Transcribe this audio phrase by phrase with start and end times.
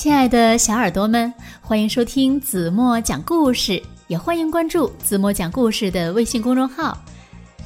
[0.00, 1.30] 亲爱的小耳朵们，
[1.60, 6.96] 欢迎收听子墨讲故事，也欢迎关注子墨讲故事的微信公众号。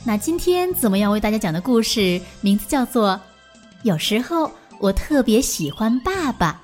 [0.04, 3.10] 那今天子墨要为大家讲的故事名字叫做
[3.84, 4.50] 《有时候
[4.80, 6.60] 我特别喜欢爸爸》。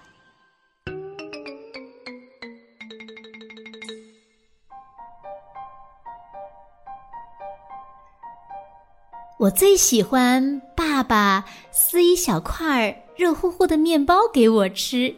[9.39, 15.14] 我最喜欢爸爸撕一小块热乎乎的面包给我吃，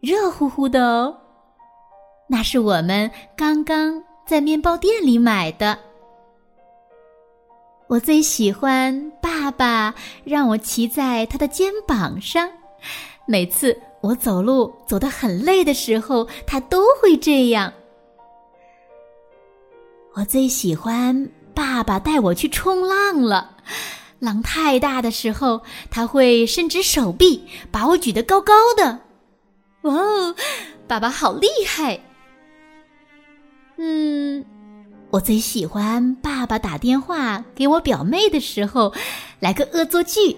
[0.00, 1.16] 热乎乎的哦。
[2.26, 5.78] 那是我们刚刚在面包店里买的。
[7.88, 9.94] 我最喜欢爸爸
[10.24, 12.48] 让我骑在他的肩膀上，
[13.26, 17.72] 每次我走路走得很累的时候，他都会这样。
[20.14, 21.30] 我最喜欢。
[21.52, 23.56] 爸爸带我去冲浪了，
[24.18, 25.60] 浪太大的时候，
[25.90, 28.98] 他会伸直手臂把我举得高高的。
[29.82, 30.34] 哇哦，
[30.86, 31.98] 爸爸好厉害！
[33.78, 34.44] 嗯，
[35.10, 38.92] 我最喜欢爸爸打电话给我表妹的时候，
[39.40, 40.36] 来个恶作剧，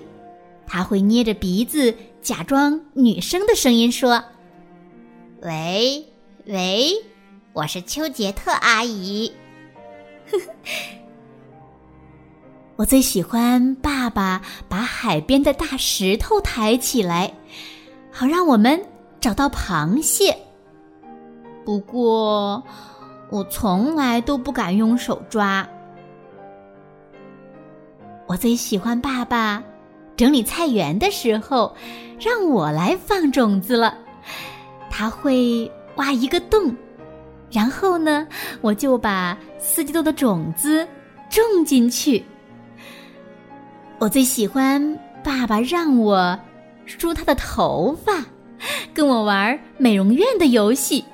[0.67, 4.23] 他会捏着鼻子假装女生的声音说
[5.43, 6.07] ：“喂
[6.47, 6.93] 喂，
[7.53, 9.33] 我是丘杰特阿姨。”
[10.31, 10.47] 呵呵。
[12.77, 17.35] 我最喜欢爸爸把海边的大石头抬起来，
[18.11, 18.81] 好让我们
[19.23, 20.37] 找到螃蟹。
[21.65, 22.61] 不过，
[23.31, 25.67] 我从来都不敢用手抓。
[28.27, 29.63] 我最喜欢爸爸
[30.17, 31.73] 整理菜园的时候，
[32.19, 33.97] 让我来放种子了。
[34.91, 36.75] 他会挖一个洞，
[37.49, 38.27] 然后呢，
[38.61, 40.85] 我就把四季豆的种子
[41.31, 42.25] 种进去。
[44.01, 46.37] 我最喜欢爸爸让我
[46.87, 48.15] 梳他的头发，
[48.95, 51.05] 跟我玩美容院的游戏。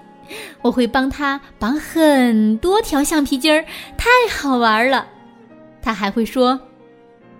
[0.61, 3.65] 我会帮他绑很多条橡皮筋儿，
[3.97, 5.07] 太好玩了。
[5.81, 6.61] 他还会说：“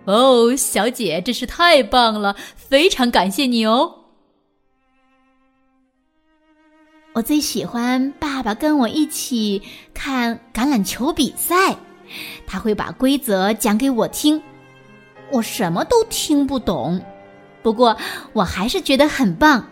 [0.07, 3.95] 哦，小姐，真是太棒了，非常感谢你哦。”
[7.13, 9.61] 我最喜欢爸爸跟我一起
[9.93, 11.77] 看橄榄球比赛，
[12.47, 14.41] 他会把规则讲给我听。
[15.31, 16.99] 我什么都听不懂，
[17.61, 17.95] 不过
[18.33, 19.69] 我还是觉得很棒。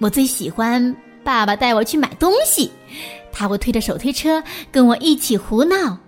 [0.00, 2.72] 我最喜欢爸爸带我去买东西，
[3.30, 5.98] 他会推着手推车跟我一起胡闹，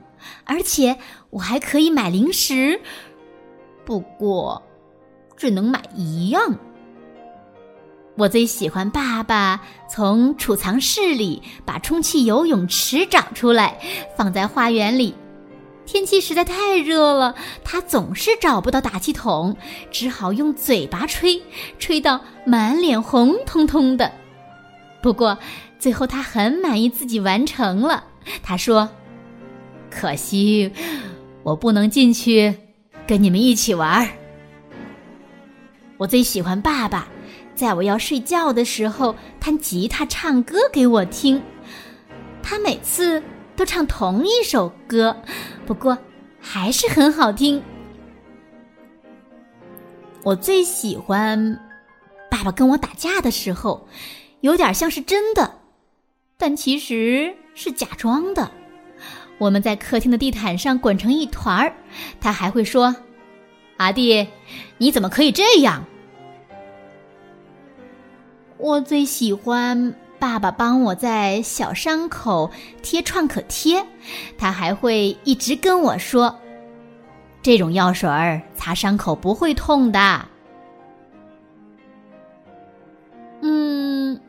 [0.44, 0.96] 而且
[1.28, 2.80] 我还可以买零食，
[3.84, 4.62] 不过
[5.36, 6.58] 只能买一样。
[8.16, 13.78] 我最喜欢爸爸从储藏室里把充气游泳池找出来，
[14.16, 15.14] 放在花园里。
[15.84, 17.34] 天气实在太热了，
[17.64, 19.56] 他总是找不到打气筒，
[19.90, 21.42] 只好用嘴巴吹，
[21.78, 24.10] 吹到满脸红彤彤的。
[25.02, 25.36] 不过
[25.78, 28.04] 最后他很满意自己完成了。
[28.42, 28.88] 他说
[29.90, 30.70] ：“可惜
[31.42, 32.54] 我不能进去
[33.06, 34.08] 跟你们一起玩儿。”
[35.98, 37.08] 我最喜欢爸爸，
[37.54, 41.42] 在我要睡觉的时候弹吉他唱歌给我听。
[42.42, 43.22] 他每次。
[43.62, 45.16] 都唱同一首歌，
[45.64, 45.96] 不过
[46.40, 47.62] 还是很好听。
[50.24, 51.60] 我最喜欢
[52.28, 53.86] 爸爸跟我打架的时候，
[54.40, 55.60] 有点像是真的，
[56.36, 58.50] 但其实是假装的。
[59.38, 61.72] 我们在客厅的地毯上滚成一团儿，
[62.20, 62.96] 他还会说
[63.78, 64.26] ：“阿弟，
[64.78, 65.84] 你怎么可以这样？”
[68.58, 69.94] 我最喜欢。
[70.22, 72.48] 爸爸帮我在小伤口
[72.80, 73.84] 贴创可贴，
[74.38, 76.32] 他还会一直跟我说
[77.42, 80.28] ：“这种药水儿擦伤口不会痛的。”
[83.42, 84.20] 嗯，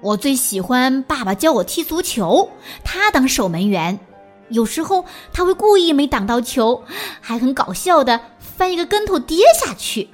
[0.00, 2.48] 我最喜欢爸爸教我踢足球，
[2.84, 3.98] 他当守门员，
[4.50, 6.80] 有时候他会故意没挡到球，
[7.20, 10.08] 还很搞笑的翻一个跟头跌下去。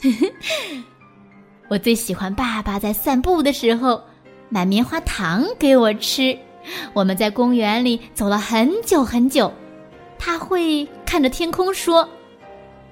[1.68, 4.02] 我最喜欢爸爸在散步的时候。
[4.48, 6.36] 买棉花糖给我吃，
[6.92, 9.52] 我们在公园里走了很久很久。
[10.18, 12.08] 他会看着天空说：“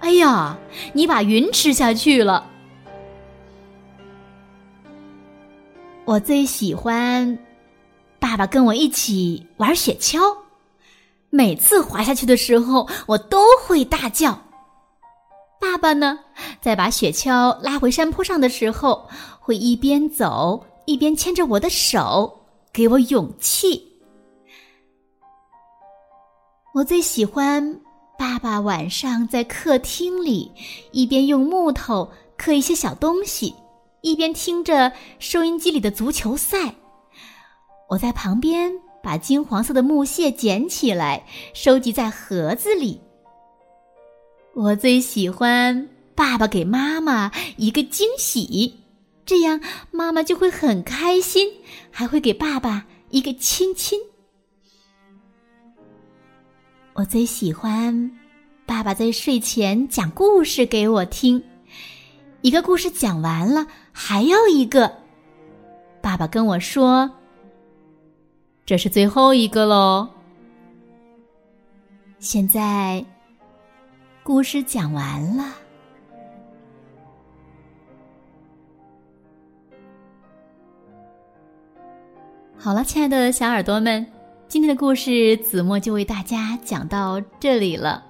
[0.01, 0.59] 哎呀，
[0.93, 2.47] 你把云吃下去了。”
[6.05, 7.39] 我最喜欢
[8.19, 10.19] 爸爸跟我一起玩雪橇，
[11.31, 14.37] 每次滑下去的时候，我都会大叫。
[15.61, 16.19] 爸爸呢，
[16.61, 19.09] 在把雪橇拉回山坡上的时候，
[19.39, 20.67] 会一边走。
[20.85, 22.41] 一边牵着我的手，
[22.73, 23.83] 给我勇气。
[26.75, 27.81] 我最喜欢
[28.19, 30.51] 爸爸晚上在客厅里
[30.91, 33.55] 一边用木头刻一些小东西，
[34.01, 36.75] 一边听着收音机里的足球赛。
[37.89, 43.01] 我在旁边把金黄色的木屑捡起来，收集在盒子里。
[44.55, 48.82] 我最喜欢爸爸给妈妈一个惊喜，
[49.25, 49.61] 这样
[49.91, 51.49] 妈妈就会很开心，
[51.91, 53.99] 还会给爸爸一个亲亲。
[56.95, 58.11] 我最喜欢
[58.67, 61.43] 爸爸在睡前讲故事给我听，
[62.41, 64.93] 一个故事讲完了，还要一个。
[66.01, 67.11] 爸爸跟我说
[68.67, 70.09] ：“这是最后一个喽。”
[72.19, 73.05] 现在。
[74.25, 75.53] 故事讲完了，
[82.65, 84.07] 好了，亲爱的小耳朵们，
[84.47, 88.05] 今天的故事子墨就为大家讲到这里了，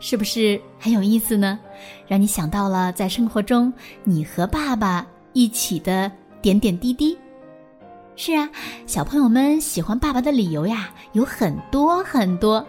[0.00, 1.56] 是不是很有意思呢？
[2.08, 6.10] 让你想到了在生活中你和爸爸一起的
[6.42, 7.16] 点点滴滴。
[8.16, 8.50] 是啊，
[8.84, 12.66] 小朋友们喜欢爸爸的理由呀有很多很多，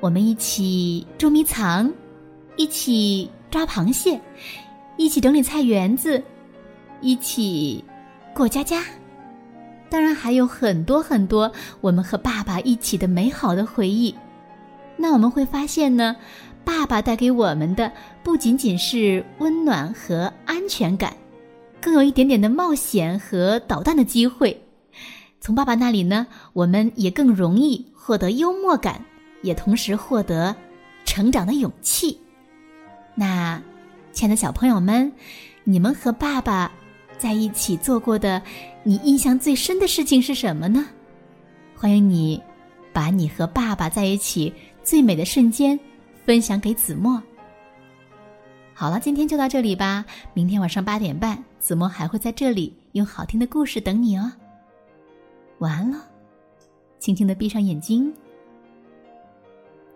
[0.00, 1.92] 我们一起捉迷藏。
[2.56, 4.18] 一起抓螃蟹，
[4.96, 6.24] 一起整理菜园子，
[7.02, 7.84] 一起
[8.32, 8.82] 过家家，
[9.88, 11.50] 当然还有很多很多
[11.80, 14.14] 我们和爸爸一起的美好的回忆。
[14.96, 16.16] 那我们会发现呢，
[16.64, 17.92] 爸爸带给我们的
[18.22, 21.14] 不仅仅是温暖和安全感，
[21.80, 24.58] 更有一点点的冒险和捣蛋的机会。
[25.40, 29.00] 从爸爸那里呢，我们也更容易获得幽默感，
[29.42, 30.56] 也同时获得
[31.04, 32.18] 成长的勇气。
[33.14, 33.62] 那，
[34.12, 35.12] 亲爱的小朋友们，
[35.62, 36.72] 你们和爸爸
[37.18, 38.40] 在一起做过的，
[38.82, 40.86] 你印象最深的事情是什么呢？
[41.74, 42.42] 欢迎你，
[42.92, 44.52] 把你和爸爸在一起
[44.82, 45.78] 最美的瞬间
[46.24, 47.22] 分享给子墨。
[48.74, 50.04] 好了，今天就到这里吧。
[50.34, 54.30] 明天晚上八点半，子墨还会在这里用好听的故事等你哦。
[55.58, 56.06] 晚安了，
[56.98, 58.12] 轻轻的闭上眼睛，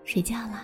[0.05, 0.63] 睡觉了。